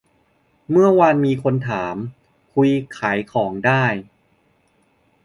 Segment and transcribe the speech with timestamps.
[0.69, 1.95] เมื่อวานมีคนถาม
[2.53, 3.83] คุยขายของได้